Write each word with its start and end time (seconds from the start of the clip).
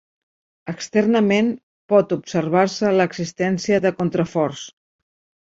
Externament 0.71 1.51
pot 1.93 2.15
observar-se 2.17 2.91
l'existència 3.01 3.83
de 3.87 3.93
contraforts. 4.01 4.67